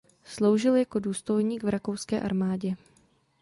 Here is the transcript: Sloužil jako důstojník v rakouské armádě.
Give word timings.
Sloužil 0.23 0.75
jako 0.75 0.99
důstojník 0.99 1.63
v 1.63 1.69
rakouské 1.69 2.21
armádě. 2.21 2.73